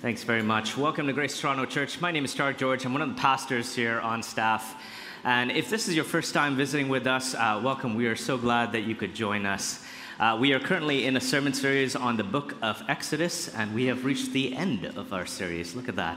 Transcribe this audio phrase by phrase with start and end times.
[0.00, 0.76] Thanks very much.
[0.76, 2.00] Welcome to Grace Toronto Church.
[2.00, 2.84] My name is Tarak George.
[2.84, 4.80] I'm one of the pastors here on staff.
[5.24, 7.96] And if this is your first time visiting with us, uh, welcome.
[7.96, 9.84] We are so glad that you could join us.
[10.20, 13.86] Uh, we are currently in a sermon series on the book of Exodus, and we
[13.86, 15.74] have reached the end of our series.
[15.74, 16.16] Look at that.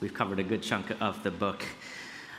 [0.00, 1.64] We've covered a good chunk of the book.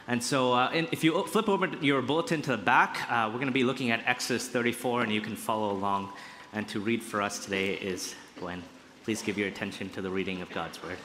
[0.08, 3.48] And so, uh, if you flip over your bulletin to the back, uh, we're going
[3.48, 6.14] to be looking at Exodus 34, and you can follow along.
[6.54, 8.64] And to read for us today is Gwen.
[9.08, 10.98] Please give your attention to the reading of God's Word.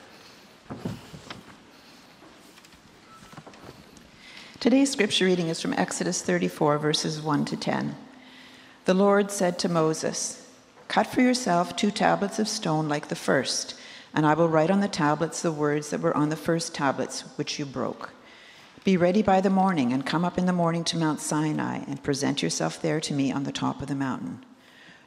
[4.59, 7.95] Today's scripture reading is from Exodus 34, verses 1 to 10.
[8.87, 10.48] The Lord said to Moses,
[10.88, 13.77] Cut for yourself two tablets of stone like the first,
[14.12, 17.21] and I will write on the tablets the words that were on the first tablets
[17.38, 18.10] which you broke.
[18.82, 22.02] Be ready by the morning, and come up in the morning to Mount Sinai, and
[22.02, 24.45] present yourself there to me on the top of the mountain.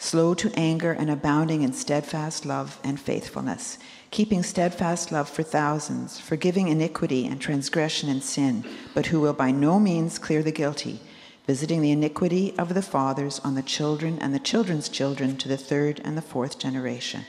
[0.00, 3.78] slow to anger and abounding in steadfast love and faithfulness,
[4.10, 9.50] keeping steadfast love for thousands, forgiving iniquity and transgression and sin, but who will by
[9.50, 10.98] no means clear the guilty,
[11.46, 15.58] visiting the iniquity of the fathers on the children and the children's children to the
[15.58, 17.22] third and the fourth generation.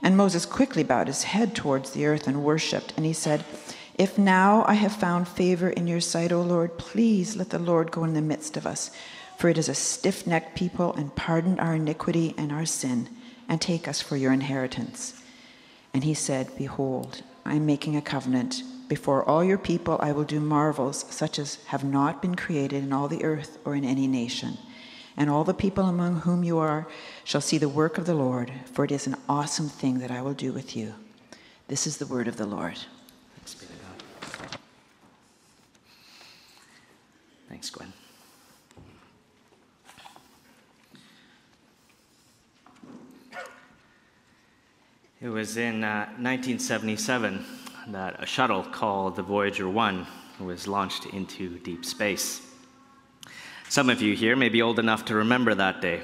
[0.00, 3.44] And Moses quickly bowed his head towards the earth and worshipped, and he said,
[3.96, 7.90] If now I have found favor in your sight, O Lord, please let the Lord
[7.90, 8.90] go in the midst of us
[9.42, 13.08] for it is a stiff necked people, and pardon our iniquity and our sin,
[13.48, 15.20] and take us for your inheritance.
[15.92, 18.62] And he said, Behold, I am making a covenant.
[18.86, 22.92] Before all your people, I will do marvels such as have not been created in
[22.92, 24.58] all the earth or in any nation.
[25.16, 26.86] And all the people among whom you are
[27.24, 30.22] shall see the work of the Lord, for it is an awesome thing that I
[30.22, 30.94] will do with you.
[31.66, 32.78] This is the word of the Lord.
[33.34, 33.56] Thanks.
[37.48, 37.92] Thanks, Gwen.
[45.22, 47.44] It was in uh, 1977
[47.90, 50.04] that a shuttle called the Voyager 1
[50.40, 52.44] was launched into deep space.
[53.68, 56.00] Some of you here may be old enough to remember that day,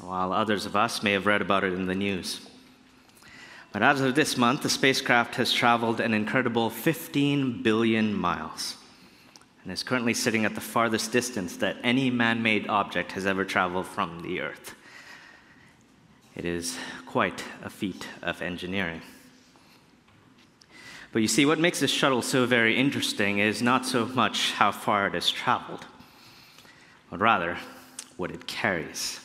[0.00, 2.48] while others of us may have read about it in the news.
[3.72, 8.76] But as of this month, the spacecraft has traveled an incredible 15 billion miles
[9.64, 13.44] and is currently sitting at the farthest distance that any man made object has ever
[13.44, 14.74] traveled from the Earth.
[16.36, 16.76] It is
[17.06, 19.00] quite a feat of engineering.
[21.12, 24.70] But you see, what makes this shuttle so very interesting is not so much how
[24.70, 25.86] far it has traveled,
[27.10, 27.56] but rather
[28.18, 29.20] what it carries.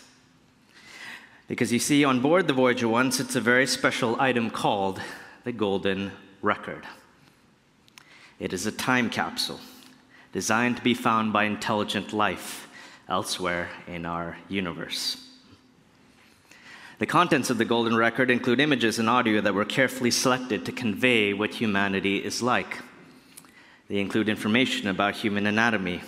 [1.50, 5.02] Because you see, on board the Voyager 1 sits a very special item called
[5.44, 6.86] the Golden Record.
[8.40, 9.60] It is a time capsule
[10.32, 12.70] designed to be found by intelligent life
[13.10, 15.31] elsewhere in our universe.
[17.02, 20.72] The contents of the Golden Record include images and audio that were carefully selected to
[20.72, 22.78] convey what humanity is like.
[23.90, 26.04] They include information about human anatomy,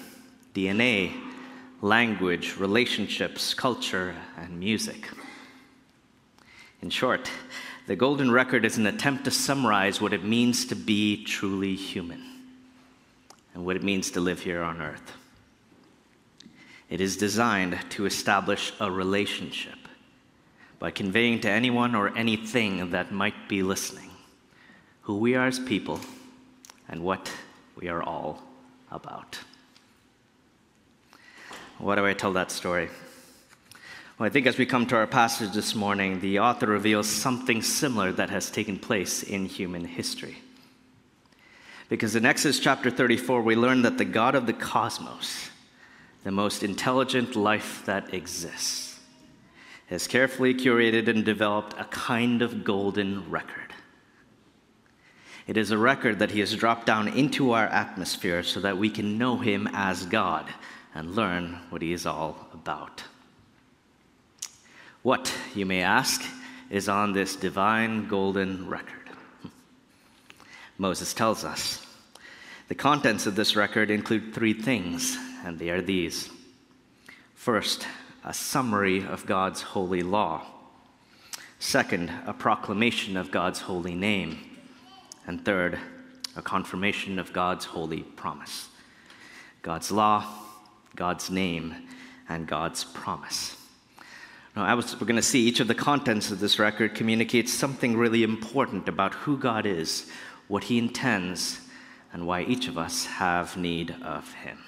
[0.53, 1.11] DNA,
[1.81, 5.09] language, relationships, culture, and music.
[6.83, 7.27] In short,
[7.87, 12.23] the Golden Record is an attempt to summarize what it means to be truly human
[13.55, 15.13] and what it means to live here on earth.
[16.87, 19.82] It is designed to establish a relationship
[20.83, 24.09] by conveying to anyone or anything that might be listening
[25.03, 25.97] who we are as people
[26.89, 27.31] and what
[27.77, 28.43] we are all
[28.91, 29.39] about.
[31.77, 32.89] Why do I tell that story?
[34.19, 37.61] Well, I think as we come to our passage this morning, the author reveals something
[37.61, 40.39] similar that has taken place in human history.
[41.87, 45.49] Because in Exodus chapter 34, we learn that the God of the cosmos,
[46.25, 48.92] the most intelligent life that exists,
[49.87, 53.73] has carefully curated and developed a kind of golden record.
[55.45, 58.89] It is a record that he has dropped down into our atmosphere so that we
[58.89, 60.47] can know him as God
[60.95, 63.03] and learn what he is all about.
[65.01, 66.23] What, you may ask,
[66.69, 69.09] is on this divine golden record?
[70.77, 71.85] Moses tells us.
[72.69, 76.29] The contents of this record include three things, and they are these.
[77.35, 77.85] First,
[78.23, 80.43] a summary of God's holy law.
[81.59, 84.39] Second, a proclamation of God's holy name.
[85.27, 85.79] And third,
[86.35, 88.69] a confirmation of God's holy promise
[89.61, 90.25] God's law,
[90.95, 91.73] God's name,
[92.27, 93.55] and God's promise.
[94.55, 97.97] Now, as we're going to see, each of the contents of this record communicates something
[97.97, 100.09] really important about who God is,
[100.47, 101.61] what He intends,
[102.11, 104.59] and why each of us have need of Him.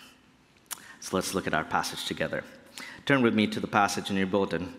[1.02, 2.44] So let's look at our passage together.
[3.06, 4.74] Turn with me to the passage in your bulletin.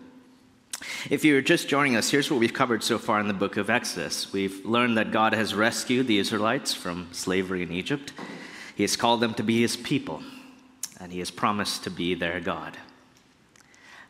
[1.09, 3.69] If you're just joining us, here's what we've covered so far in the book of
[3.69, 4.33] Exodus.
[4.33, 8.11] We've learned that God has rescued the Israelites from slavery in Egypt,
[8.75, 10.21] He has called them to be His people,
[10.99, 12.77] and He has promised to be their God.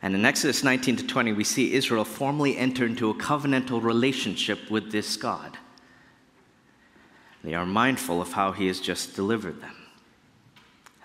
[0.02, 4.68] And in Exodus 19 to 20, we see Israel formally enter into a covenantal relationship
[4.68, 5.58] with this God.
[7.44, 9.77] They are mindful of how He has just delivered them.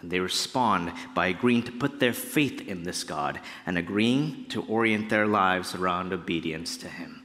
[0.04, 4.64] And they respond by agreeing to put their faith in this God and agreeing to
[4.64, 7.24] orient their lives around obedience to Him.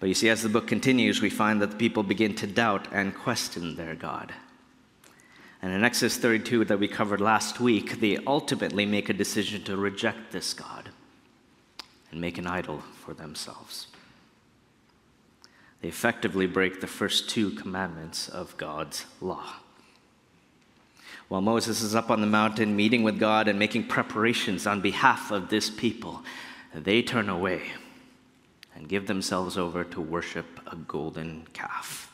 [0.00, 2.88] But you see, as the book continues, we find that the people begin to doubt
[2.92, 4.34] and question their God.
[5.62, 9.76] And in Exodus 32, that we covered last week, they ultimately make a decision to
[9.76, 10.90] reject this God
[12.10, 13.86] and make an idol for themselves.
[15.82, 19.54] They effectively break the first two commandments of God's law.
[21.28, 25.30] While Moses is up on the mountain meeting with God and making preparations on behalf
[25.30, 26.22] of this people,
[26.74, 27.62] they turn away
[28.74, 32.10] and give themselves over to worship a golden calf.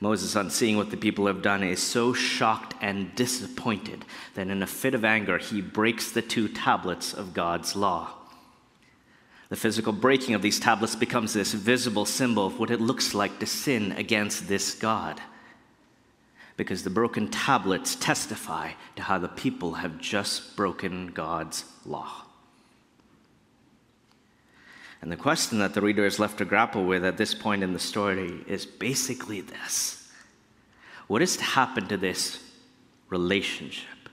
[0.00, 4.04] Moses, on seeing what the people have done, is so shocked and disappointed
[4.34, 8.10] that in a fit of anger, he breaks the two tablets of God's law.
[9.48, 13.38] The physical breaking of these tablets becomes this visible symbol of what it looks like
[13.38, 15.20] to sin against this God
[16.56, 22.24] because the broken tablets testify to how the people have just broken God's law.
[25.02, 27.72] And the question that the reader is left to grapple with at this point in
[27.72, 30.10] the story is basically this
[31.06, 32.42] What is to happen to this
[33.08, 34.08] relationship,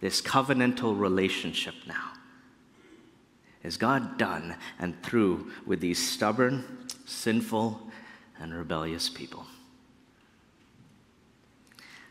[0.00, 2.12] this covenantal relationship now?
[3.62, 6.64] Is God done and through with these stubborn,
[7.04, 7.80] sinful,
[8.40, 9.46] and rebellious people?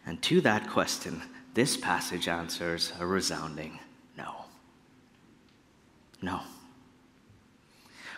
[0.10, 1.22] And to that question,
[1.54, 3.78] this passage answers a resounding
[4.18, 4.46] no.
[6.20, 6.42] No.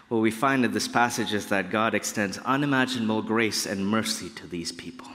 [0.08, 4.48] What we find in this passage is that God extends unimaginable grace and mercy to
[4.48, 5.10] these people.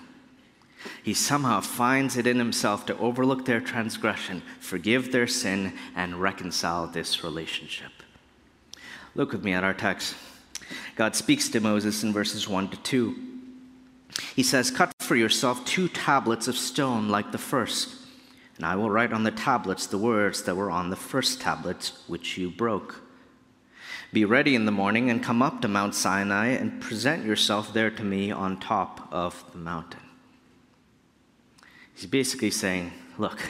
[1.03, 6.87] He somehow finds it in himself to overlook their transgression, forgive their sin, and reconcile
[6.89, 7.93] this relationship.
[9.15, 10.15] Look with me at our text.
[10.95, 13.17] God speaks to Moses in verses 1 to 2.
[14.35, 17.95] He says, Cut for yourself two tablets of stone like the first,
[18.57, 22.03] and I will write on the tablets the words that were on the first tablets
[22.09, 23.03] which you broke.
[24.13, 27.91] Be ready in the morning and come up to Mount Sinai and present yourself there
[27.91, 30.01] to me on top of the mountain.
[31.95, 33.41] He's basically saying, Look,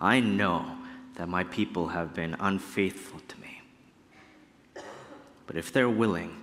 [0.00, 0.78] I know
[1.14, 3.62] that my people have been unfaithful to me.
[5.46, 6.42] But if they're willing,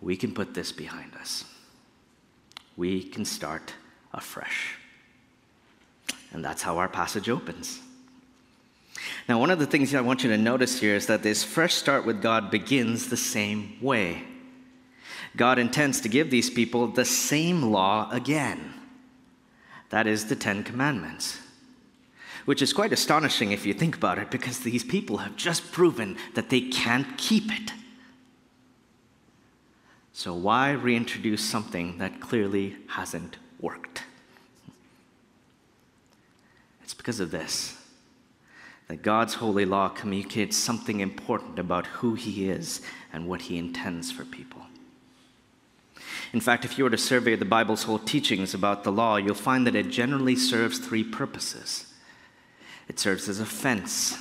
[0.00, 1.44] we can put this behind us
[2.78, 3.74] we can start
[4.14, 4.76] afresh.
[6.32, 7.80] And that's how our passage opens.
[9.28, 11.74] Now, one of the things I want you to notice here is that this fresh
[11.74, 14.22] start with God begins the same way.
[15.36, 18.74] God intends to give these people the same law again.
[19.90, 21.38] That is the Ten Commandments.
[22.44, 26.16] Which is quite astonishing if you think about it, because these people have just proven
[26.34, 27.72] that they can't keep it.
[30.18, 34.02] So, why reintroduce something that clearly hasn't worked?
[36.82, 37.80] It's because of this
[38.88, 42.82] that God's holy law communicates something important about who He is
[43.12, 44.62] and what He intends for people.
[46.32, 49.36] In fact, if you were to survey the Bible's whole teachings about the law, you'll
[49.36, 51.94] find that it generally serves three purposes
[52.88, 54.16] it serves as a fence,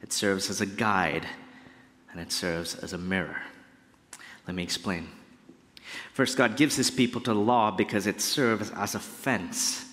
[0.00, 1.26] it serves as a guide,
[2.12, 3.42] and it serves as a mirror.
[4.46, 5.08] Let me explain.
[6.14, 9.84] First, God gives his people to the law because it serves as a fence.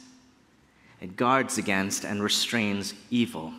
[1.02, 3.52] It guards against and restrains evil.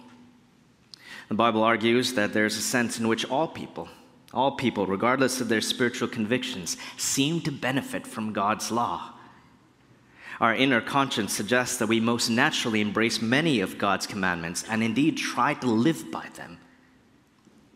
[1.29, 3.89] The Bible argues that there's a sense in which all people,
[4.33, 9.11] all people, regardless of their spiritual convictions, seem to benefit from God's law.
[10.41, 15.17] Our inner conscience suggests that we most naturally embrace many of God's commandments and indeed
[15.17, 16.59] try to live by them,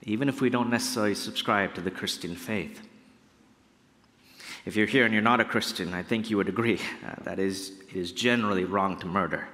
[0.04, 2.85] even if we don't necessarily subscribe to the Christian faith.
[4.66, 7.38] If you're here and you're not a Christian, I think you would agree uh, that
[7.38, 9.46] is, it is generally wrong to murder,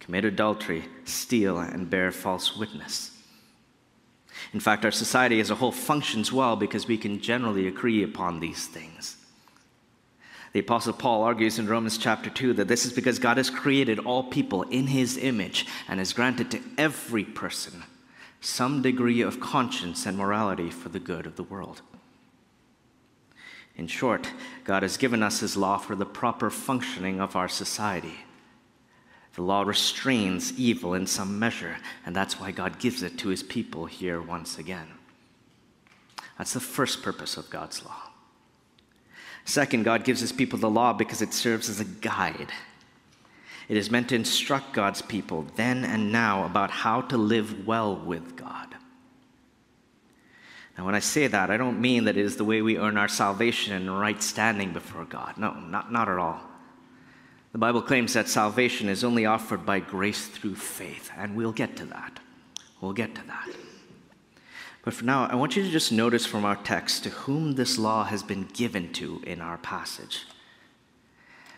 [0.00, 3.12] commit adultery, steal, and bear false witness.
[4.54, 8.40] In fact, our society as a whole functions well because we can generally agree upon
[8.40, 9.16] these things.
[10.54, 13.98] The Apostle Paul argues in Romans chapter 2 that this is because God has created
[13.98, 17.82] all people in his image and has granted to every person
[18.40, 21.82] some degree of conscience and morality for the good of the world.
[23.78, 24.30] In short,
[24.64, 28.18] God has given us his law for the proper functioning of our society.
[29.34, 33.44] The law restrains evil in some measure, and that's why God gives it to his
[33.44, 34.88] people here once again.
[36.36, 38.10] That's the first purpose of God's law.
[39.44, 42.52] Second, God gives his people the law because it serves as a guide.
[43.68, 47.94] It is meant to instruct God's people then and now about how to live well
[47.94, 48.67] with God.
[50.78, 52.96] Now, when I say that, I don't mean that it is the way we earn
[52.96, 55.36] our salvation and right standing before God.
[55.36, 56.40] No, not, not at all.
[57.50, 61.76] The Bible claims that salvation is only offered by grace through faith, and we'll get
[61.78, 62.20] to that.
[62.80, 63.48] We'll get to that.
[64.84, 67.76] But for now, I want you to just notice from our text to whom this
[67.76, 70.26] law has been given to in our passage.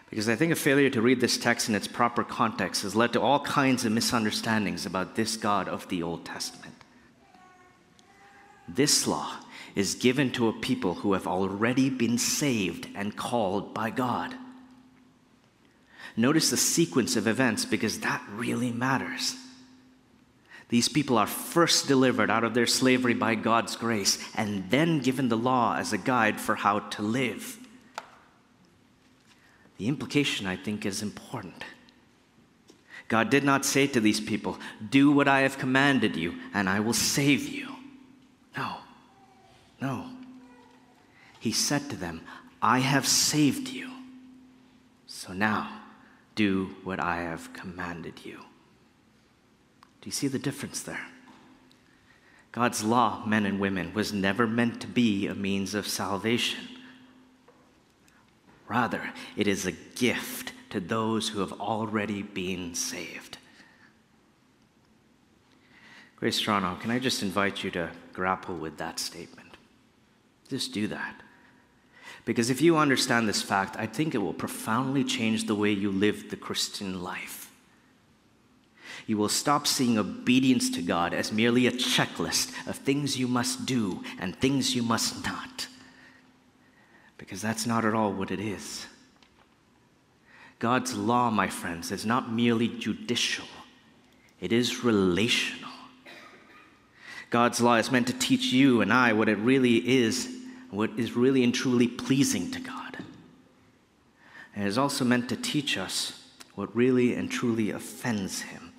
[0.08, 3.12] Because I think a failure to read this text in its proper context has led
[3.12, 6.69] to all kinds of misunderstandings about this God of the Old Testament.
[8.74, 9.36] This law
[9.74, 14.34] is given to a people who have already been saved and called by God.
[16.16, 19.36] Notice the sequence of events because that really matters.
[20.68, 25.28] These people are first delivered out of their slavery by God's grace and then given
[25.28, 27.58] the law as a guide for how to live.
[29.78, 31.64] The implication, I think, is important.
[33.08, 34.58] God did not say to these people,
[34.90, 37.79] Do what I have commanded you, and I will save you.
[39.80, 40.06] No.
[41.38, 42.22] He said to them,
[42.60, 43.90] I have saved you.
[45.06, 45.80] So now,
[46.34, 48.38] do what I have commanded you.
[50.00, 51.06] Do you see the difference there?
[52.52, 56.66] God's law, men and women, was never meant to be a means of salvation.
[58.66, 63.38] Rather, it is a gift to those who have already been saved.
[66.16, 69.49] Grace Toronto, can I just invite you to grapple with that statement?
[70.50, 71.14] Just do that.
[72.24, 75.92] Because if you understand this fact, I think it will profoundly change the way you
[75.92, 77.50] live the Christian life.
[79.06, 83.64] You will stop seeing obedience to God as merely a checklist of things you must
[83.64, 85.68] do and things you must not.
[87.16, 88.86] Because that's not at all what it is.
[90.58, 93.46] God's law, my friends, is not merely judicial,
[94.40, 95.70] it is relational.
[97.30, 100.39] God's law is meant to teach you and I what it really is
[100.70, 102.98] what is really and truly pleasing to God.
[104.54, 106.24] And it is also meant to teach us
[106.54, 108.72] what really and truly offends Him.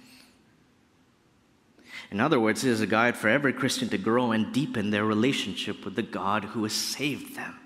[2.11, 5.05] In other words, it is a guide for every Christian to grow and deepen their
[5.05, 7.57] relationship with the God who has saved them.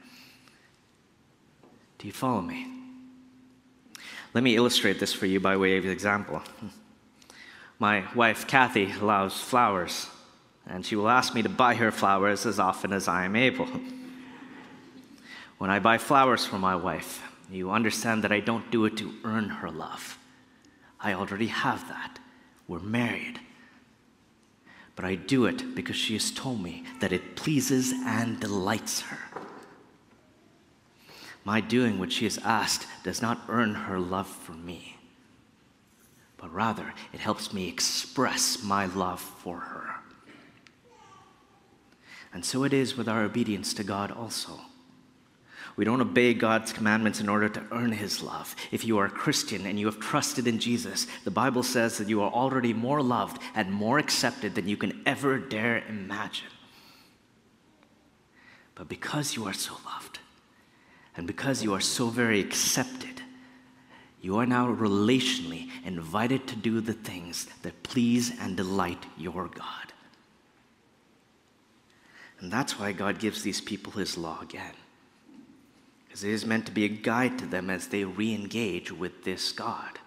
[1.98, 2.67] Do you follow me?
[4.36, 6.44] Let me illustrate this for you by way of example.
[7.79, 10.08] My wife, Kathy, loves flowers,
[10.67, 13.67] and she will ask me to buy her flowers as often as I am able.
[15.57, 19.13] When I buy flowers for my wife, you understand that I don't do it to
[19.24, 20.17] earn her love.
[21.00, 22.19] I already have that.
[22.67, 23.39] We're married.
[24.95, 29.19] But I do it because she has told me that it pleases and delights her.
[31.43, 34.97] My doing what she has asked does not earn her love for me,
[36.38, 39.95] but rather it helps me express my love for her.
[42.33, 44.59] And so it is with our obedience to God also.
[45.75, 48.55] We don't obey God's commandments in order to earn His love.
[48.72, 52.08] If you are a Christian and you have trusted in Jesus, the Bible says that
[52.08, 56.48] you are already more loved and more accepted than you can ever dare imagine.
[58.74, 60.20] But because you are so loved,
[61.17, 63.22] and because you are so very accepted,
[64.22, 69.94] you are now relationally invited to do the things that please and delight your God.
[72.39, 74.74] And that's why God gives these people His law again
[76.15, 79.25] because it is meant to be a guide to them as they re engage with
[79.25, 80.00] this God.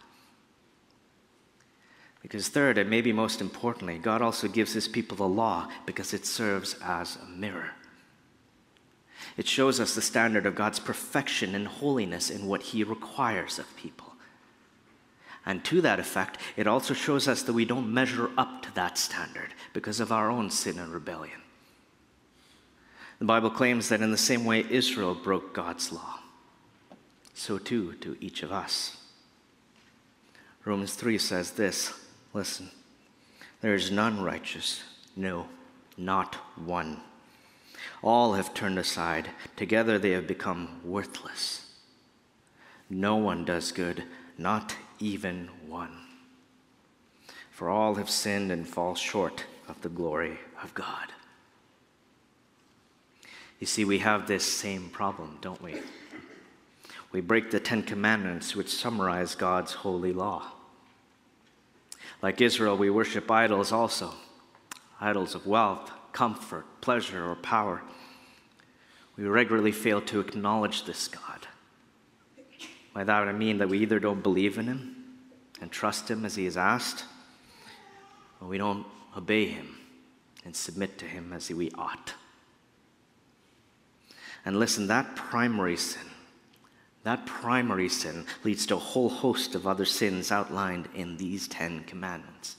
[2.23, 6.25] Because, third, and maybe most importantly, God also gives his people the law because it
[6.25, 7.73] serves as a mirror.
[9.37, 13.77] It shows us the standard of God's perfection and holiness in what he requires of
[13.77, 14.15] people.
[15.45, 18.97] And to that effect, it also shows us that we don't measure up to that
[18.97, 21.43] standard because of our own sin and rebellion.
[23.19, 26.21] The Bible claims that in the same way Israel broke God's law,
[27.35, 28.97] so too to each of us.
[30.65, 31.95] Romans 3 says this
[32.33, 32.71] listen,
[33.61, 34.83] there is none righteous,
[35.17, 35.49] no,
[35.97, 37.01] not one.
[38.03, 39.31] All have turned aside.
[39.57, 41.73] Together they have become worthless.
[42.89, 44.05] No one does good,
[44.37, 45.97] not even one.
[47.51, 51.13] For all have sinned and fall short of the glory of God.
[53.59, 55.77] You see, we have this same problem, don't we?
[57.11, 60.53] We break the Ten Commandments, which summarize God's holy law.
[62.23, 64.15] Like Israel, we worship idols also
[65.00, 67.83] idols of wealth, comfort, pleasure, or power.
[69.17, 71.47] We regularly fail to acknowledge this God.
[72.93, 74.97] By that I mean that we either don't believe in Him
[75.61, 77.05] and trust Him as He is asked,
[78.41, 78.87] or we don't
[79.17, 79.79] obey Him
[80.45, 82.15] and submit to Him as we ought.
[84.49, 86.07] And listen, that primary sin,
[87.02, 91.85] that primary sin leads to a whole host of other sins outlined in these Ten
[91.85, 92.57] Commandments.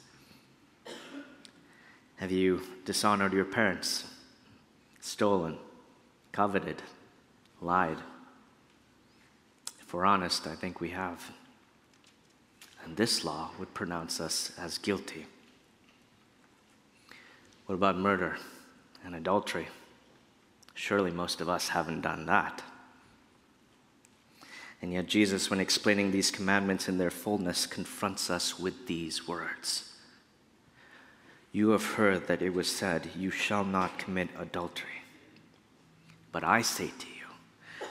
[2.18, 4.06] Have you dishonored your parents,
[5.02, 5.58] stolen,
[6.32, 6.84] coveted,
[7.60, 7.98] lied?
[9.82, 11.32] If we're honest, I think we have.
[12.86, 15.26] And this law would pronounce us as guilty.
[17.66, 18.38] What about murder
[19.04, 19.70] and adultery?
[20.80, 22.64] Surely most of us haven't done that.
[24.82, 29.92] And yet, Jesus, when explaining these commandments in their fullness, confronts us with these words
[31.52, 35.04] You have heard that it was said, You shall not commit adultery.
[36.32, 37.28] But I say to you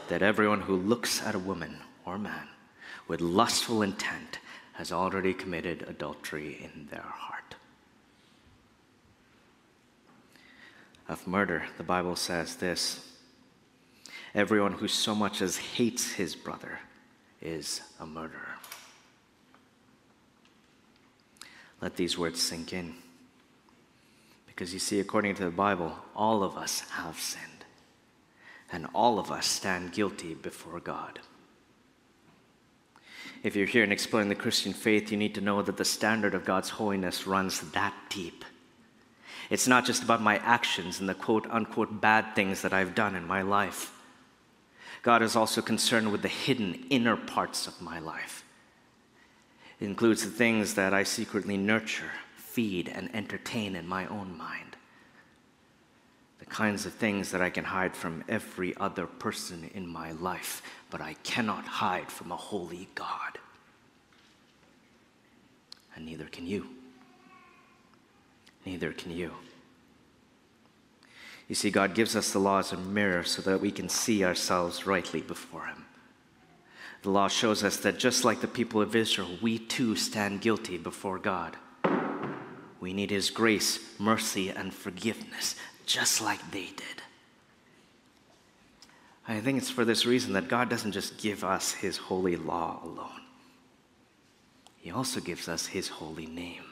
[0.08, 2.48] that everyone who looks at a woman or man
[3.06, 4.38] with lustful intent
[4.72, 7.37] has already committed adultery in their heart.
[11.08, 13.04] Of murder, the Bible says this
[14.34, 16.80] Everyone who so much as hates his brother
[17.40, 18.58] is a murderer.
[21.80, 22.94] Let these words sink in.
[24.46, 27.64] Because you see, according to the Bible, all of us have sinned,
[28.70, 31.20] and all of us stand guilty before God.
[33.44, 36.34] If you're here and exploring the Christian faith, you need to know that the standard
[36.34, 38.44] of God's holiness runs that deep.
[39.50, 43.16] It's not just about my actions and the quote unquote bad things that I've done
[43.16, 43.94] in my life.
[45.02, 48.44] God is also concerned with the hidden inner parts of my life.
[49.80, 54.76] It includes the things that I secretly nurture, feed, and entertain in my own mind.
[56.40, 60.62] The kinds of things that I can hide from every other person in my life,
[60.90, 63.38] but I cannot hide from a holy God.
[65.94, 66.66] And neither can you.
[68.64, 69.32] Neither can you.
[71.48, 74.22] You see, God gives us the law as a mirror so that we can see
[74.22, 75.86] ourselves rightly before Him.
[77.02, 80.76] The law shows us that just like the people of Israel, we too stand guilty
[80.76, 81.56] before God.
[82.80, 85.54] We need His grace, mercy, and forgiveness,
[85.86, 87.02] just like they did.
[89.26, 92.80] I think it's for this reason that God doesn't just give us His holy law
[92.82, 93.22] alone,
[94.76, 96.67] He also gives us His holy name.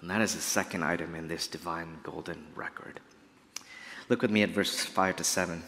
[0.00, 3.00] And that is the second item in this divine golden record.
[4.08, 5.62] Look with me at verses 5 to 7.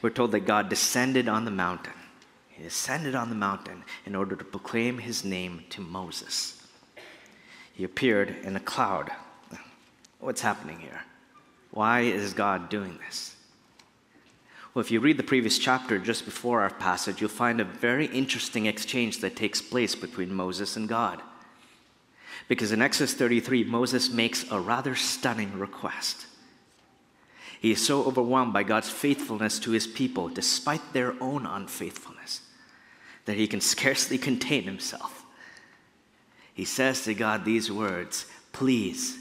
[0.00, 1.92] We're told that God descended on the mountain.
[2.48, 6.62] He descended on the mountain in order to proclaim his name to Moses.
[7.74, 9.10] He appeared in a cloud.
[10.20, 11.02] What's happening here?
[11.72, 13.34] Why is God doing this?
[14.74, 18.06] Well, if you read the previous chapter just before our passage, you'll find a very
[18.06, 21.20] interesting exchange that takes place between Moses and God.
[22.48, 26.26] Because in Exodus 33, Moses makes a rather stunning request.
[27.60, 32.40] He is so overwhelmed by God's faithfulness to his people, despite their own unfaithfulness,
[33.24, 35.24] that he can scarcely contain himself.
[36.54, 39.16] He says to God these words Please,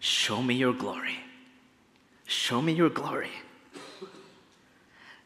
[0.00, 1.18] show me your glory.
[2.26, 3.30] Show me your glory.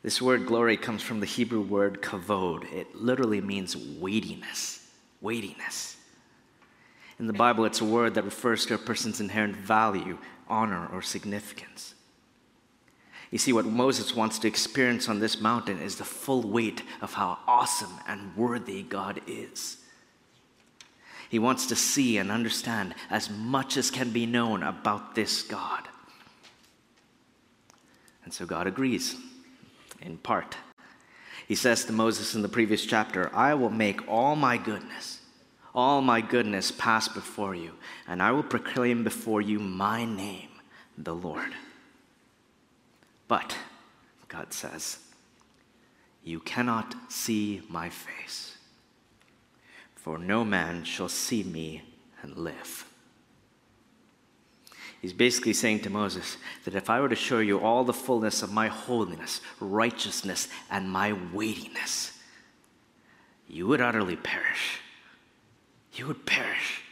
[0.03, 2.72] This word glory comes from the Hebrew word kavod.
[2.72, 4.88] It literally means weightiness.
[5.20, 5.97] Weightiness.
[7.18, 11.02] In the Bible, it's a word that refers to a person's inherent value, honor, or
[11.02, 11.94] significance.
[13.31, 17.14] You see, what Moses wants to experience on this mountain is the full weight of
[17.14, 19.78] how awesome and worthy God is.
[21.28, 25.87] He wants to see and understand as much as can be known about this God.
[28.24, 29.16] And so God agrees,
[30.00, 30.57] in part.
[31.46, 35.17] He says to Moses in the previous chapter, I will make all my goodness,
[35.74, 37.72] all my goodness pass before you,
[38.07, 40.48] and I will proclaim before you my name,
[40.96, 41.54] the Lord.
[43.28, 43.57] But,
[44.28, 44.98] God says,
[46.24, 48.57] you cannot see my face,
[49.94, 51.83] for no man shall see me
[52.22, 52.85] and live.
[55.00, 58.42] He's basically saying to Moses that if I were to show you all the fullness
[58.42, 62.18] of my holiness, righteousness, and my weightiness,
[63.46, 64.81] you would utterly perish.
[65.98, 66.82] You would perish.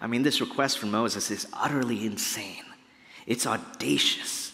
[0.00, 2.64] I mean, this request from Moses is utterly insane.
[3.24, 4.52] It's audacious.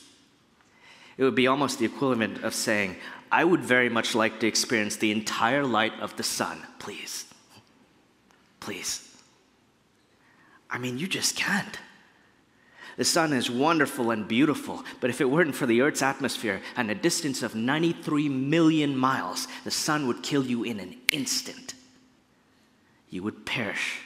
[1.17, 2.97] It would be almost the equivalent of saying,
[3.33, 7.25] I would very much like to experience the entire light of the sun, please.
[8.61, 9.17] Please.
[10.71, 11.79] I mean, you just can't.
[12.99, 16.91] The sun is wonderful and beautiful, but if it weren't for the Earth's atmosphere and
[16.91, 21.75] a distance of 93 million miles, the sun would kill you in an instant.
[23.11, 24.01] You would perish.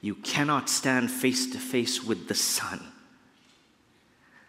[0.00, 2.80] You cannot stand face to face with the sun.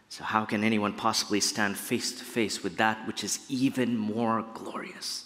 [0.09, 4.45] So, how can anyone possibly stand face to face with that which is even more
[4.53, 5.25] glorious?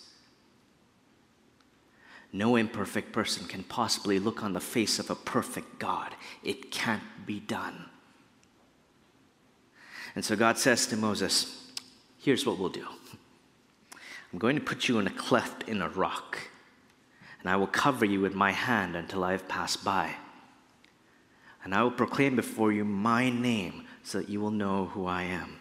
[2.33, 6.13] No imperfect person can possibly look on the face of a perfect God.
[6.43, 7.85] It can't be done.
[10.15, 11.71] And so God says to Moses,
[12.19, 12.87] Here's what we'll do
[14.33, 16.37] I'm going to put you in a cleft in a rock,
[17.41, 20.15] and I will cover you with my hand until I have passed by.
[21.63, 25.23] And I will proclaim before you my name so that you will know who I
[25.23, 25.57] am.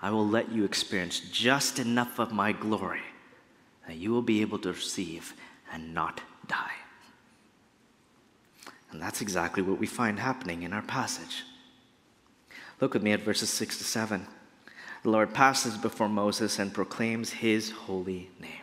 [0.00, 3.02] I will let you experience just enough of my glory
[3.86, 5.34] that you will be able to receive
[5.72, 6.72] and not die.
[8.90, 11.44] And that's exactly what we find happening in our passage.
[12.80, 14.26] Look with me at verses 6 to 7.
[15.02, 18.61] The Lord passes before Moses and proclaims his holy name.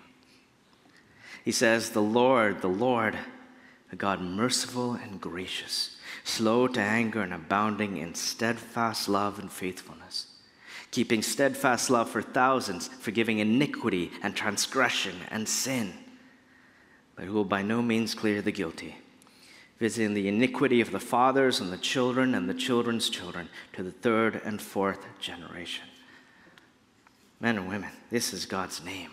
[1.43, 3.17] He says, The Lord, the Lord,
[3.91, 10.28] a God merciful and gracious, slow to anger and abounding in steadfast love and faithfulness
[10.91, 15.93] keeping steadfast love for thousands, forgiving iniquity and transgression and sin,
[17.15, 18.95] but who will by no means clear the guilty,
[19.78, 23.91] visiting the iniquity of the fathers and the children and the children's children to the
[23.91, 25.86] third and fourth generation.
[27.39, 29.12] Men and women, this is God's name,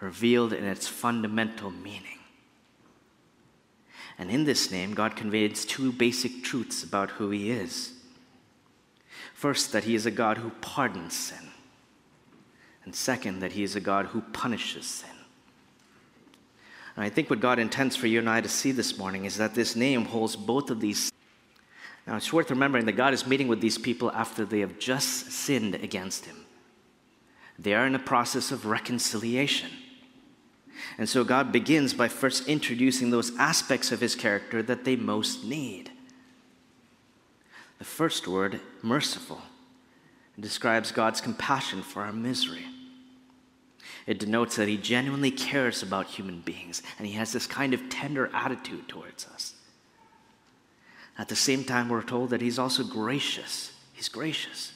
[0.00, 2.18] revealed in its fundamental meaning.
[4.18, 7.94] And in this name, God conveys two basic truths about who He is.
[9.34, 11.50] First, that he is a God who pardons sin.
[12.84, 15.10] And second, that he is a God who punishes sin.
[16.96, 19.36] And I think what God intends for you and I to see this morning is
[19.36, 21.12] that this name holds both of these.
[22.06, 25.32] Now, it's worth remembering that God is meeting with these people after they have just
[25.32, 26.46] sinned against him.
[27.58, 29.70] They are in a process of reconciliation.
[30.96, 35.44] And so God begins by first introducing those aspects of his character that they most
[35.44, 35.90] need.
[37.78, 39.42] The first word, merciful,
[40.38, 42.66] describes God's compassion for our misery.
[44.06, 47.88] It denotes that he genuinely cares about human beings and he has this kind of
[47.88, 49.54] tender attitude towards us.
[51.16, 53.72] At the same time, we're told that he's also gracious.
[53.92, 54.72] He's gracious,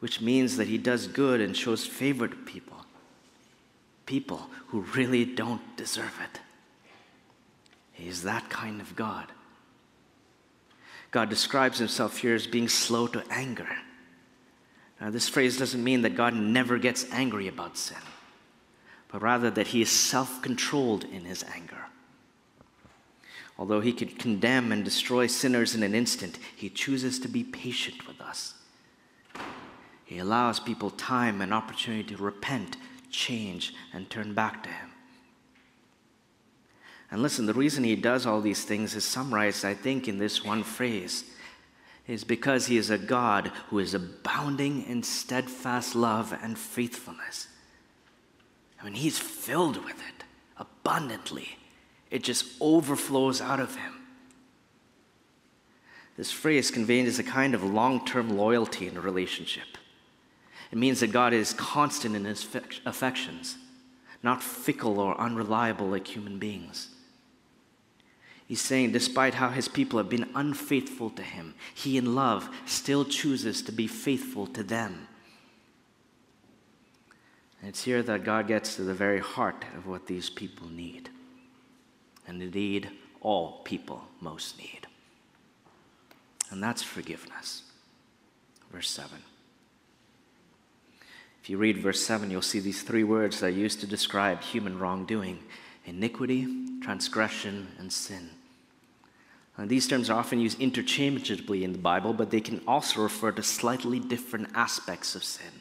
[0.00, 2.85] which means that he does good and shows favor to people,
[4.06, 6.40] people who really don't deserve it.
[7.92, 9.32] He's that kind of God.
[11.10, 13.68] God describes himself here as being slow to anger.
[15.00, 17.96] Now, this phrase doesn't mean that God never gets angry about sin,
[19.08, 21.86] but rather that he is self controlled in his anger.
[23.58, 28.06] Although he could condemn and destroy sinners in an instant, he chooses to be patient
[28.06, 28.54] with us.
[30.04, 32.76] He allows people time and opportunity to repent,
[33.16, 34.90] change, and turn back to him.
[37.10, 40.44] And listen, the reason he does all these things is summarized, I think, in this
[40.44, 41.24] one phrase
[42.06, 47.48] is because he is a God who is abounding in steadfast love and faithfulness.
[48.80, 50.24] I mean, he's filled with it
[50.58, 51.58] abundantly,
[52.10, 53.92] it just overflows out of him.
[56.16, 59.66] This phrase conveys a kind of long term loyalty in a relationship.
[60.72, 62.46] It means that God is constant in his
[62.84, 63.56] affections,
[64.22, 66.88] not fickle or unreliable like human beings.
[68.46, 73.04] He's saying, despite how his people have been unfaithful to him, he in love still
[73.04, 75.08] chooses to be faithful to them.
[77.60, 81.08] And it's here that God gets to the very heart of what these people need.
[82.28, 84.86] And indeed, all people most need.
[86.50, 87.62] And that's forgiveness.
[88.70, 89.18] Verse 7.
[91.46, 94.42] If you read verse 7, you'll see these three words that are used to describe
[94.42, 95.38] human wrongdoing
[95.84, 96.44] iniquity,
[96.80, 98.30] transgression, and sin.
[99.56, 103.30] Uh, these terms are often used interchangeably in the Bible, but they can also refer
[103.30, 105.52] to slightly different aspects of sin.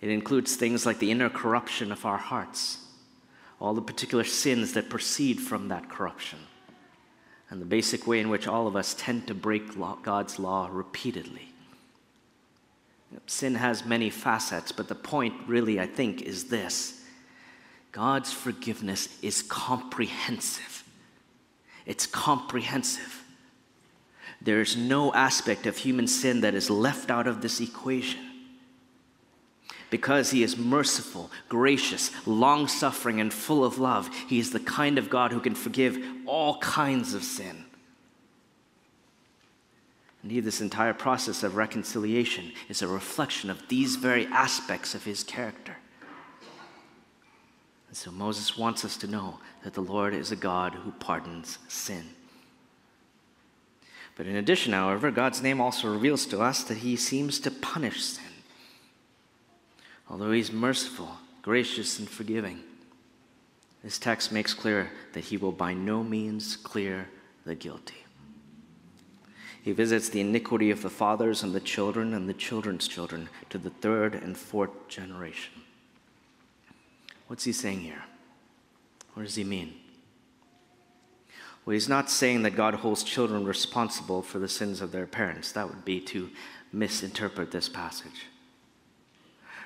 [0.00, 2.78] It includes things like the inner corruption of our hearts,
[3.60, 6.40] all the particular sins that proceed from that corruption,
[7.48, 11.51] and the basic way in which all of us tend to break God's law repeatedly.
[13.26, 17.02] Sin has many facets, but the point really, I think, is this
[17.92, 20.84] God's forgiveness is comprehensive.
[21.84, 23.22] It's comprehensive.
[24.40, 28.20] There's no aspect of human sin that is left out of this equation.
[29.90, 34.96] Because he is merciful, gracious, long suffering, and full of love, he is the kind
[34.96, 37.66] of God who can forgive all kinds of sin.
[40.22, 45.24] Indeed, this entire process of reconciliation is a reflection of these very aspects of his
[45.24, 45.76] character.
[47.88, 51.58] And so Moses wants us to know that the Lord is a God who pardons
[51.68, 52.04] sin.
[54.16, 58.02] But in addition, however, God's name also reveals to us that he seems to punish
[58.02, 58.24] sin.
[60.08, 62.60] Although he's merciful, gracious, and forgiving,
[63.82, 67.08] this text makes clear that he will by no means clear
[67.44, 68.01] the guilty.
[69.62, 73.58] He visits the iniquity of the fathers and the children and the children's children to
[73.58, 75.62] the third and fourth generation.
[77.28, 78.02] What's he saying here?
[79.14, 79.74] What does he mean?
[81.64, 85.52] Well, he's not saying that God holds children responsible for the sins of their parents.
[85.52, 86.30] That would be to
[86.72, 88.26] misinterpret this passage.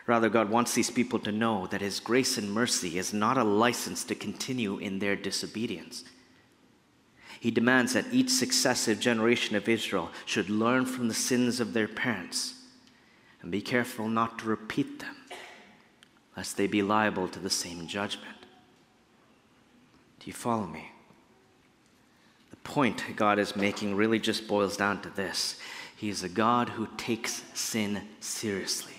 [0.07, 3.45] Rather, God wants these people to know that His grace and mercy is not a
[3.45, 6.05] license to continue in their disobedience.
[7.47, 11.87] He demands that each successive generation of Israel should learn from the sins of their
[11.87, 12.55] parents
[13.41, 15.15] and be careful not to repeat them,
[16.37, 18.35] lest they be liable to the same judgment.
[20.19, 20.91] Do you follow me?
[22.51, 25.61] The point God is making really just boils down to this
[25.97, 28.95] He is a God who takes sin seriously.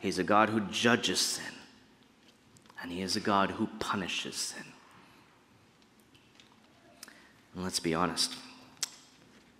[0.00, 1.54] He's a God who judges sin,
[2.80, 4.69] and He is a God who punishes sin.
[7.54, 8.34] And let's be honest,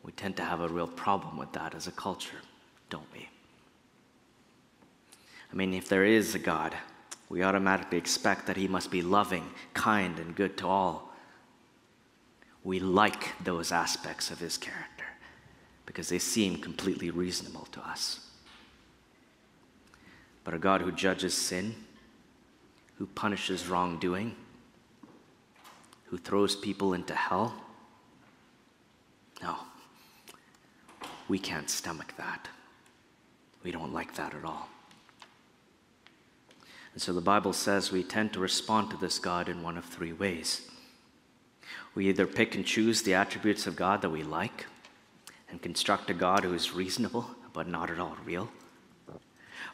[0.03, 2.39] we tend to have a real problem with that as a culture,
[2.89, 3.29] don't we?
[5.53, 6.77] I mean, if there is a God,
[7.29, 11.13] we automatically expect that He must be loving, kind, and good to all.
[12.63, 15.07] We like those aspects of His character
[15.87, 18.31] because they seem completely reasonable to us
[20.45, 21.75] but a God who judges sin,
[22.97, 24.35] who punishes wrongdoing,
[26.07, 27.55] who throws people into hell.
[29.43, 29.57] No,
[31.29, 32.49] we can't stomach that.
[33.63, 34.69] We don't like that at all.
[36.93, 39.85] And so the Bible says we tend to respond to this God in one of
[39.85, 40.63] three ways.
[41.95, 44.67] We either pick and choose the attributes of God that we like
[45.51, 48.49] and construct a God who is reasonable but not at all real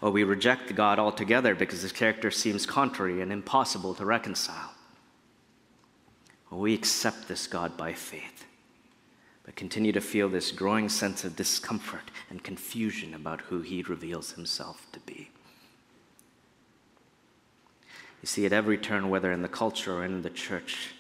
[0.01, 4.73] or we reject the God altogether because his character seems contrary and impossible to reconcile.
[6.51, 8.36] Or we accept this God by faith,
[9.47, 14.33] but continue to feel this growing sense of discomfort and confusion about who he reveals
[14.33, 15.31] himself to be.
[18.21, 20.91] You see, at every turn, whether in the culture or in the church,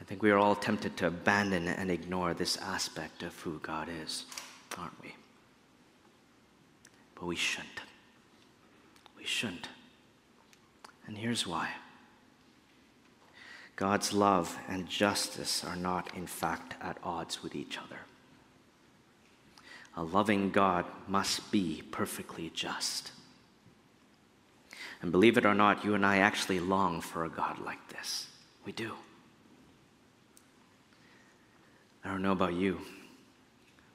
[0.00, 3.88] I think we are all tempted to abandon and ignore this aspect of who God
[4.02, 4.24] is,
[4.76, 5.14] aren't we?
[7.14, 7.80] But we shouldn't.
[9.16, 9.68] We shouldn't.
[11.06, 11.70] And here's why
[13.80, 18.00] God's love and justice are not, in fact, at odds with each other.
[19.96, 23.12] A loving God must be perfectly just.
[25.00, 28.26] And believe it or not, you and I actually long for a God like this.
[28.66, 28.92] We do.
[32.04, 32.82] I don't know about you,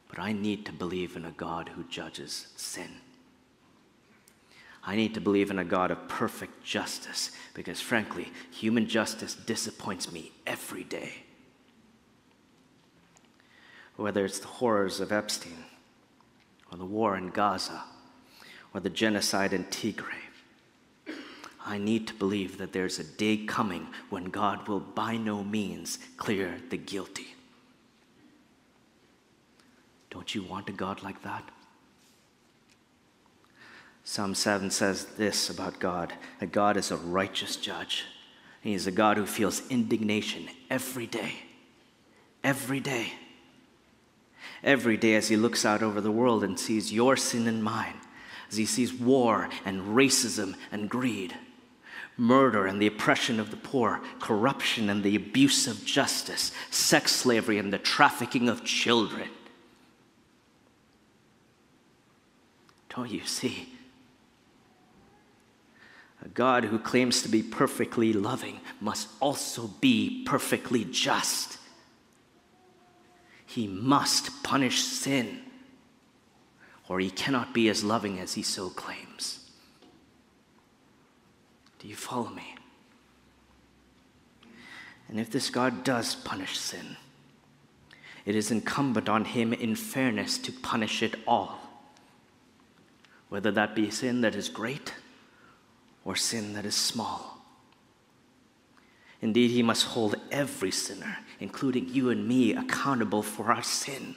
[0.10, 2.90] but I need to believe in a God who judges sin.
[4.86, 10.12] I need to believe in a God of perfect justice because, frankly, human justice disappoints
[10.12, 11.14] me every day.
[13.96, 15.66] Whether it's the horrors of Epstein,
[16.72, 17.84] or the war in Gaza,
[18.74, 20.26] or the genocide in Tigray,
[21.66, 25.98] I need to believe that there's a day coming when God will by no means
[26.18, 27.34] clear the guilty.
[30.12, 31.50] Don't you want a God like that?
[34.08, 38.06] Psalm 7 says this about God that God is a righteous judge.
[38.62, 41.34] He is a God who feels indignation every day.
[42.44, 43.14] Every day.
[44.64, 47.96] Every day as he looks out over the world and sees your sin and mine,
[48.50, 51.36] as he sees war and racism and greed,
[52.16, 57.58] murder and the oppression of the poor, corruption and the abuse of justice, sex slavery
[57.58, 59.30] and the trafficking of children.
[62.90, 63.75] Don't you see?
[66.26, 71.60] A God who claims to be perfectly loving must also be perfectly just.
[73.46, 75.42] He must punish sin,
[76.90, 79.52] or he cannot be as loving as he so claims.
[81.78, 82.56] Do you follow me?
[85.08, 86.98] And if this God does punish sin,
[88.26, 91.60] it is incumbent on him in fairness to punish it all,
[93.30, 94.96] whether that be sin that is great
[96.06, 97.42] or sin that is small.
[99.22, 104.16] Indeed, he must hold every sinner, including you and me, accountable for our sin.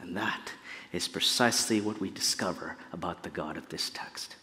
[0.00, 0.52] And that
[0.92, 4.36] is precisely what we discover about the God of this text.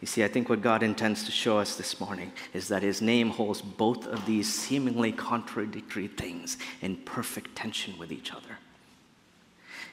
[0.00, 3.00] You see, I think what God intends to show us this morning is that His
[3.00, 8.58] name holds both of these seemingly contradictory things in perfect tension with each other.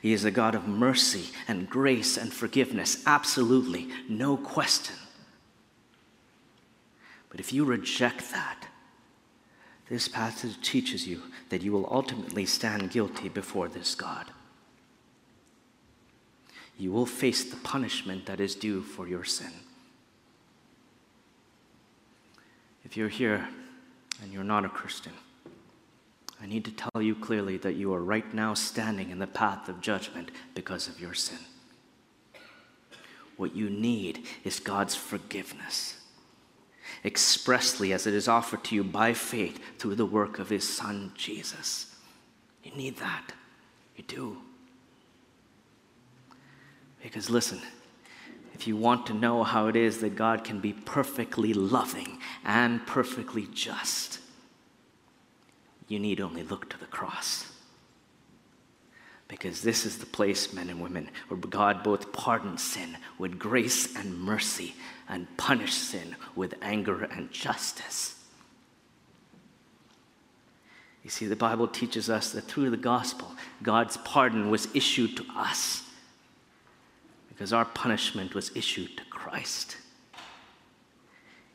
[0.01, 4.95] He is a God of mercy and grace and forgiveness, absolutely, no question.
[7.29, 8.67] But if you reject that,
[9.89, 14.27] this passage teaches you that you will ultimately stand guilty before this God.
[16.77, 19.51] You will face the punishment that is due for your sin.
[22.85, 23.47] If you're here
[24.21, 25.13] and you're not a Christian,
[26.41, 29.67] I need to tell you clearly that you are right now standing in the path
[29.67, 31.39] of judgment because of your sin.
[33.35, 35.97] What you need is God's forgiveness,
[37.03, 41.11] expressly as it is offered to you by faith through the work of His Son,
[41.15, 41.95] Jesus.
[42.63, 43.33] You need that.
[43.95, 44.37] You do.
[47.01, 47.61] Because listen,
[48.53, 52.85] if you want to know how it is that God can be perfectly loving and
[52.85, 54.19] perfectly just,
[55.89, 57.51] you need only look to the cross.
[59.27, 63.95] Because this is the place, men and women, where God both pardons sin with grace
[63.95, 64.73] and mercy
[65.07, 68.15] and punish sin with anger and justice.
[71.03, 73.31] You see, the Bible teaches us that through the gospel,
[73.63, 75.83] God's pardon was issued to us
[77.29, 79.77] because our punishment was issued to Christ.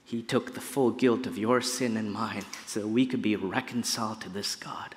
[0.05, 3.37] He took the full guilt of your sin and mine so that we could be
[3.37, 4.95] reconciled to this God.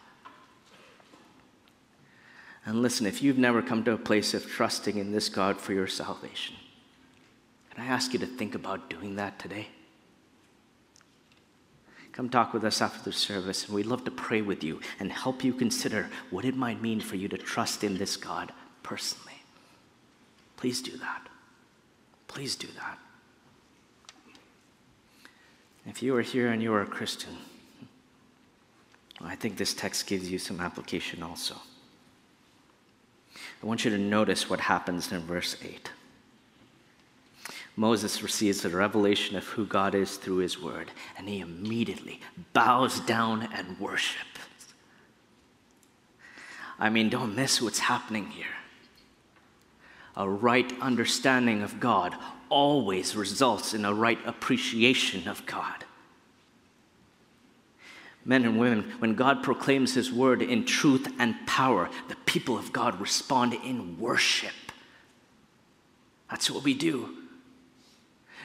[2.65, 5.71] And listen, if you've never come to a place of trusting in this God for
[5.71, 6.55] your salvation,
[7.71, 9.69] can I ask you to think about doing that today?
[12.11, 15.11] Come talk with us after the service, and we'd love to pray with you and
[15.11, 18.51] help you consider what it might mean for you to trust in this God
[18.83, 19.35] personally.
[20.57, 21.29] Please do that.
[22.27, 22.97] Please do that.
[25.87, 27.37] If you are here and you are a Christian,
[29.21, 31.55] I think this text gives you some application also.
[33.63, 35.89] I want you to notice what happens in verse 8.
[37.77, 42.19] Moses receives the revelation of who God is through his word, and he immediately
[42.53, 44.41] bows down and worships.
[46.79, 48.45] I mean, don't miss what's happening here
[50.17, 52.15] a right understanding of God
[52.49, 55.85] always results in a right appreciation of God.
[58.25, 62.73] Men and women, when God proclaims His word in truth and power, the people of
[62.73, 64.51] God respond in worship.
[66.29, 67.09] That's what we do.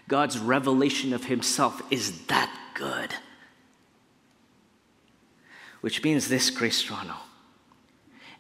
[0.06, 3.14] God's revelation of Himself is that good.
[5.80, 7.16] Which means this, Grace Toronto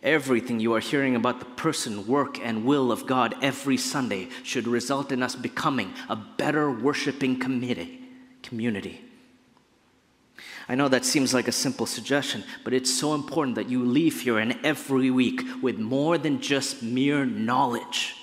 [0.02, 4.66] Everything you are hearing about the person, work, and will of God every Sunday should
[4.66, 8.00] result in us becoming a better worshiping committee,
[8.42, 9.00] community.
[10.68, 14.22] I know that seems like a simple suggestion, but it's so important that you leave
[14.22, 18.16] here and every week with more than just mere knowledge.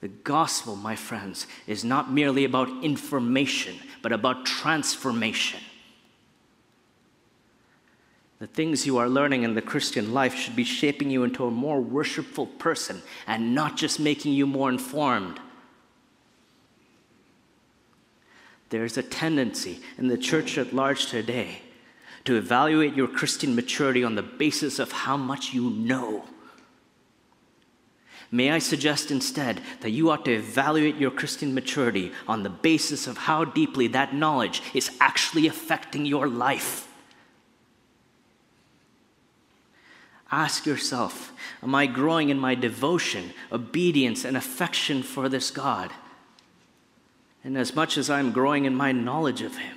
[0.00, 5.60] The gospel, my friends, is not merely about information, but about transformation.
[8.38, 11.50] The things you are learning in the Christian life should be shaping you into a
[11.50, 15.40] more worshipful person and not just making you more informed.
[18.70, 21.62] There's a tendency in the church at large today
[22.24, 26.24] to evaluate your Christian maturity on the basis of how much you know.
[28.30, 33.06] May I suggest instead that you ought to evaluate your Christian maturity on the basis
[33.06, 36.87] of how deeply that knowledge is actually affecting your life.
[40.30, 45.90] Ask yourself Am I growing in my devotion, obedience, and affection for this God?
[47.42, 49.76] And as much as I'm growing in my knowledge of Him,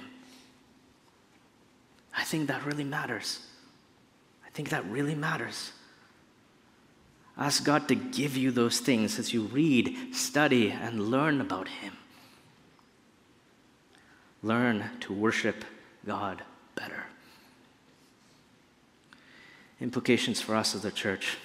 [2.15, 3.39] I think that really matters.
[4.45, 5.71] I think that really matters.
[7.37, 11.93] Ask God to give you those things as you read, study, and learn about Him.
[14.43, 15.63] Learn to worship
[16.05, 16.43] God
[16.75, 17.05] better.
[19.81, 21.37] Implications for us as a church.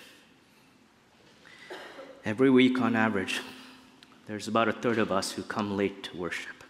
[2.22, 3.40] Every week, on average,
[4.26, 6.62] there's about a third of us who come late to worship.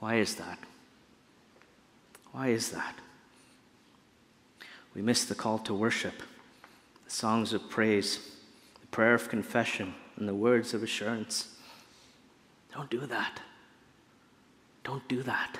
[0.00, 0.58] Why is that?
[2.32, 2.96] Why is that?
[4.94, 6.22] We miss the call to worship,
[7.06, 8.18] the songs of praise,
[8.80, 11.56] the prayer of confession, and the words of assurance.
[12.74, 13.40] Don't do that.
[14.84, 15.58] Don't do that.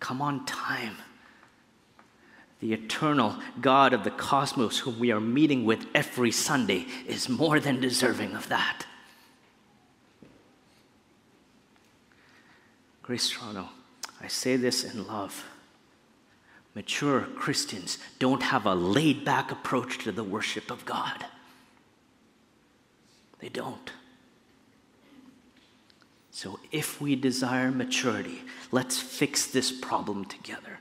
[0.00, 0.96] Come on time.
[2.64, 7.60] The eternal God of the cosmos, whom we are meeting with every Sunday, is more
[7.60, 8.86] than deserving of that.
[13.02, 13.68] Grace Toronto,
[14.18, 15.44] I say this in love.
[16.74, 21.26] Mature Christians don't have a laid back approach to the worship of God.
[23.40, 23.92] They don't.
[26.30, 28.40] So, if we desire maturity,
[28.72, 30.78] let's fix this problem together.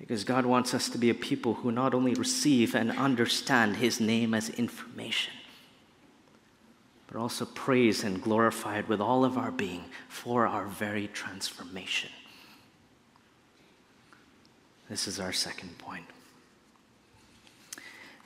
[0.00, 4.00] Because God wants us to be a people who not only receive and understand His
[4.00, 5.34] name as information,
[7.06, 12.10] but also praise and glorify it with all of our being for our very transformation.
[14.88, 16.06] This is our second point.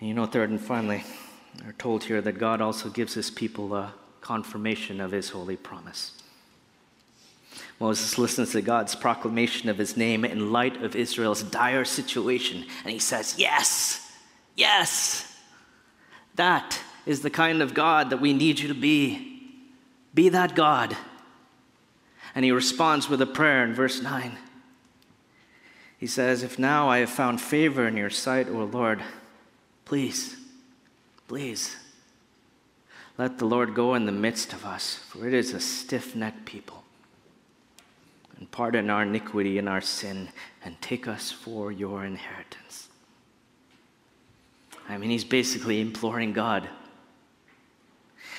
[0.00, 1.04] And you know, third and finally,
[1.64, 6.12] we're told here that God also gives his people a confirmation of his holy promise.
[7.80, 12.92] Moses listens to God's proclamation of his name in light of Israel's dire situation, and
[12.92, 14.12] he says, Yes,
[14.54, 15.36] yes,
[16.36, 19.42] that is the kind of God that we need you to be.
[20.14, 20.96] Be that God.
[22.34, 24.38] And he responds with a prayer in verse 9.
[25.98, 29.02] He says, If now I have found favor in your sight, O Lord,
[29.84, 30.36] please,
[31.28, 31.76] please,
[33.18, 36.44] let the Lord go in the midst of us, for it is a stiff necked
[36.44, 36.83] people.
[38.44, 40.28] And pardon our iniquity and our sin,
[40.62, 42.88] and take us for your inheritance.
[44.86, 46.68] I mean, he's basically imploring God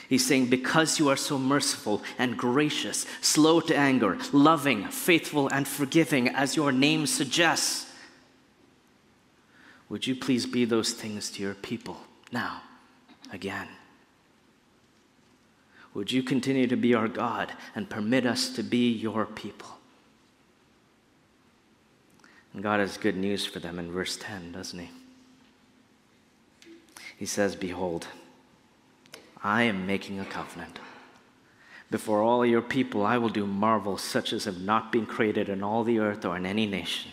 [0.08, 5.68] He's saying, Because you are so merciful and gracious, slow to anger, loving, faithful, and
[5.68, 7.92] forgiving, as your name suggests,
[9.90, 11.98] would you please be those things to your people
[12.32, 12.62] now,
[13.32, 13.68] again?
[15.94, 19.70] Would you continue to be our God and permit us to be your people?
[22.56, 24.90] And God has good news for them in verse 10, doesn't he?
[27.18, 28.08] He says, Behold,
[29.44, 30.80] I am making a covenant.
[31.92, 35.64] Before all your people, I will do marvels such as have not been created in
[35.64, 37.12] all the earth or in any nation.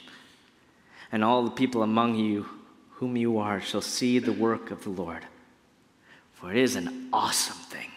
[1.10, 2.46] And all the people among you,
[2.92, 5.26] whom you are, shall see the work of the Lord.
[6.34, 7.90] For it is an awesome thing.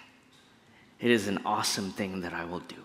[1.00, 2.78] It is an awesome thing that I will do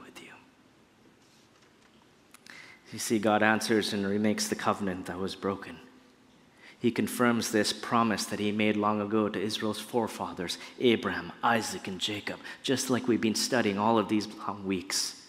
[2.93, 2.99] you.
[2.99, 5.76] See, God answers and remakes the covenant that was broken
[6.80, 12.01] he confirms this promise that he made long ago to Israel's forefathers, Abraham, Isaac, and
[12.01, 15.22] Jacob, just like we've been studying all of these long weeks.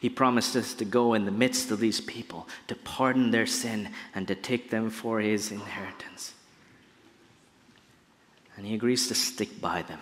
[0.00, 3.88] He promised us to go in the midst of these people, to pardon their sin,
[4.14, 6.34] and to take them for his inheritance.
[8.58, 10.00] And he agrees to stick by them.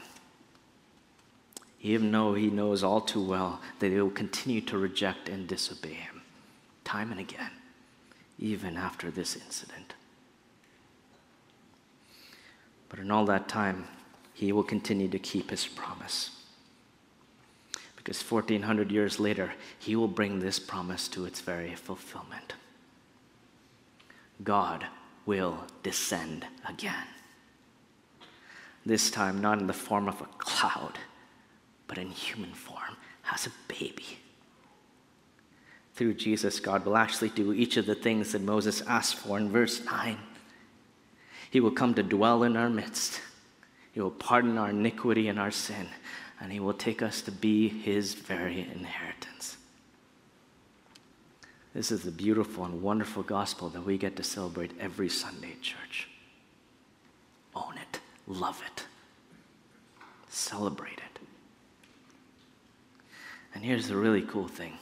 [1.83, 5.93] Even though he knows all too well that they will continue to reject and disobey
[5.93, 6.10] him,
[6.85, 7.51] time and again,
[8.39, 9.95] even after this incident.
[12.89, 13.87] But in all that time,
[14.35, 16.31] he will continue to keep his promise.
[17.97, 22.55] Because 1400 years later, he will bring this promise to its very fulfillment.
[24.43, 24.87] God
[25.27, 27.07] will descend again.
[28.87, 30.99] This time, not in the form of a cloud,
[31.87, 32.97] but in human form,
[33.31, 34.20] as a baby.
[36.01, 39.51] Through Jesus, God will actually do each of the things that Moses asked for in
[39.51, 40.17] verse 9
[41.51, 43.21] he will come to dwell in our midst.
[43.93, 45.89] He will pardon our iniquity and our sin,
[46.41, 49.57] and He will take us to be His very inheritance.
[51.75, 55.63] This is the beautiful and wonderful gospel that we get to celebrate every Sunday, at
[55.63, 56.09] church.
[57.55, 58.85] Own it, love it,
[60.29, 61.21] celebrate it.
[63.55, 64.79] And here's the really cool thing.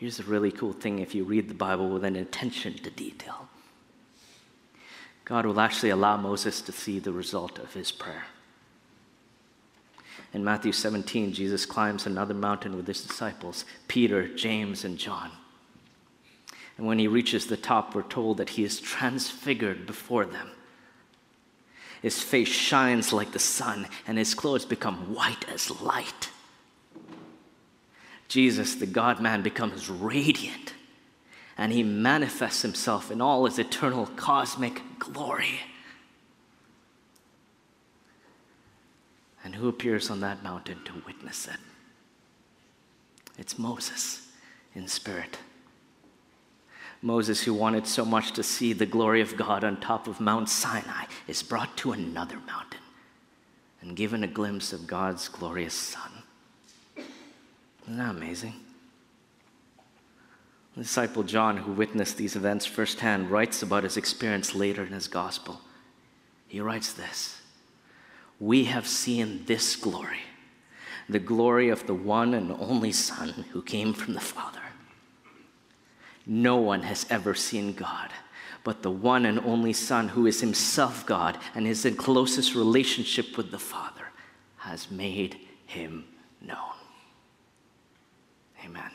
[0.00, 3.50] Here's a really cool thing if you read the Bible with an attention to detail.
[5.26, 8.24] God will actually allow Moses to see the result of his prayer.
[10.32, 15.32] In Matthew 17, Jesus climbs another mountain with his disciples, Peter, James, and John.
[16.78, 20.48] And when he reaches the top, we're told that he is transfigured before them.
[22.00, 26.30] His face shines like the sun, and his clothes become white as light.
[28.30, 30.72] Jesus, the God man, becomes radiant
[31.58, 35.58] and he manifests himself in all his eternal cosmic glory.
[39.42, 41.56] And who appears on that mountain to witness it?
[43.36, 44.28] It's Moses
[44.76, 45.38] in spirit.
[47.02, 50.48] Moses, who wanted so much to see the glory of God on top of Mount
[50.48, 52.80] Sinai, is brought to another mountain
[53.82, 56.19] and given a glimpse of God's glorious Son.
[57.90, 58.54] Isn't that amazing?
[60.76, 65.08] The disciple John, who witnessed these events firsthand, writes about his experience later in his
[65.08, 65.60] gospel.
[66.46, 67.40] He writes this
[68.38, 70.20] We have seen this glory,
[71.08, 74.62] the glory of the one and only Son who came from the Father.
[76.24, 78.12] No one has ever seen God,
[78.62, 83.36] but the one and only Son, who is himself God and is in closest relationship
[83.36, 84.10] with the Father,
[84.58, 86.04] has made him
[86.40, 86.79] known.
[88.64, 88.90] Amen.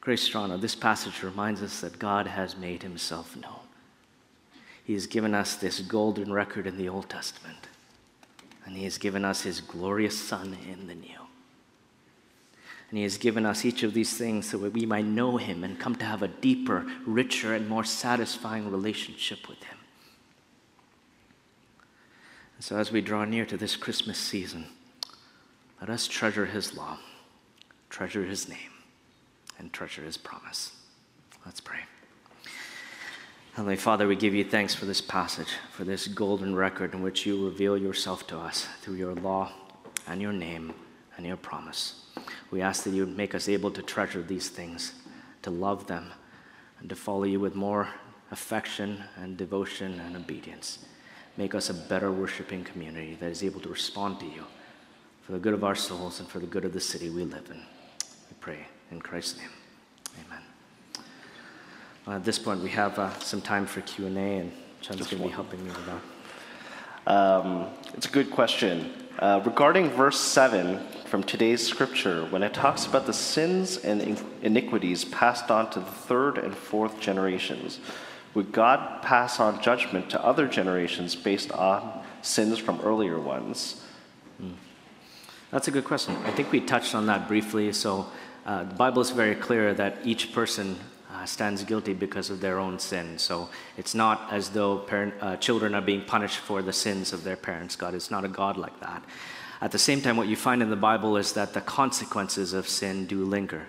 [0.00, 3.60] Grace Toronto, this passage reminds us that God has made himself known.
[4.84, 7.68] He has given us this golden record in the Old Testament,
[8.64, 11.20] and he has given us his glorious Son in the New.
[12.88, 15.62] And he has given us each of these things so that we might know him
[15.62, 19.78] and come to have a deeper, richer, and more satisfying relationship with him.
[22.56, 24.66] And so, as we draw near to this Christmas season,
[25.80, 26.98] let us treasure his law,
[27.90, 28.58] treasure his name
[29.58, 30.72] and treasure his promise.
[31.44, 31.80] Let's pray.
[33.54, 37.26] Heavenly Father, we give you thanks for this passage, for this golden record in which
[37.26, 39.52] you reveal yourself to us through your law
[40.06, 40.72] and your name
[41.16, 42.04] and your promise.
[42.50, 44.94] We ask that you would make us able to treasure these things,
[45.42, 46.12] to love them,
[46.78, 47.90] and to follow you with more
[48.30, 50.78] affection and devotion and obedience.
[51.36, 54.44] Make us a better worshiping community that is able to respond to you
[55.22, 57.50] for the good of our souls and for the good of the city we live
[57.50, 57.60] in.
[58.40, 59.50] Pray in Christ's name,
[60.24, 61.04] amen.
[62.06, 65.28] Uh, at this point, we have uh, some time for Q&A, and Chen's going to
[65.28, 67.12] be helping me with that.
[67.12, 68.94] Um, it's a good question.
[69.18, 75.04] Uh, regarding verse 7 from today's scripture, when it talks about the sins and iniquities
[75.04, 77.78] passed on to the third and fourth generations,
[78.32, 83.84] would God pass on judgment to other generations based on sins from earlier ones?
[84.40, 84.54] Mm.
[85.50, 86.16] That's a good question.
[86.24, 87.72] I think we touched on that briefly.
[87.72, 88.06] So
[88.46, 90.78] uh, the Bible is very clear that each person
[91.12, 93.18] uh, stands guilty because of their own sin.
[93.18, 97.24] So it's not as though parent, uh, children are being punished for the sins of
[97.24, 97.76] their parents.
[97.76, 99.04] God is not a God like that.
[99.60, 102.66] At the same time, what you find in the Bible is that the consequences of
[102.66, 103.66] sin do linger.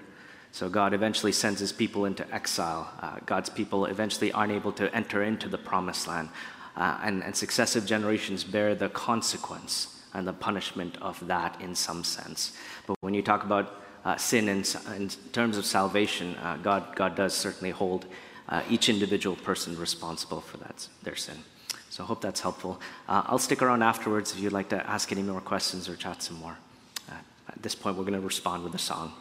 [0.53, 2.89] So God eventually sends his people into exile.
[3.01, 6.30] Uh, God's people eventually aren't able to enter into the promised land.
[6.76, 12.03] Uh, and, and successive generations bear the consequence and the punishment of that in some
[12.03, 12.53] sense.
[12.88, 14.63] But when you talk about uh, sin in,
[14.95, 18.05] in, terms of salvation, uh, God, God does certainly hold
[18.49, 21.37] uh, each individual person responsible for that, their sin.
[21.89, 22.79] So I hope that's helpful.
[23.07, 26.23] Uh, I'll stick around afterwards if you'd like to ask any more questions or chat
[26.23, 26.57] some more.
[27.09, 27.15] Uh,
[27.49, 29.13] at this point, we're going to respond with a song.